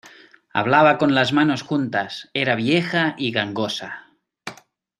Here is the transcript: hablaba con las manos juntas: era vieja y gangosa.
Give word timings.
hablaba 0.51 0.97
con 0.97 1.13
las 1.13 1.31
manos 1.31 1.61
juntas: 1.61 2.31
era 2.33 2.55
vieja 2.55 3.13
y 3.19 3.29
gangosa. 3.31 4.07